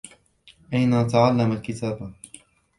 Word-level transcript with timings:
أين 0.73 1.07
تعلّم 1.07 1.51
الكتابة؟ 1.51 2.13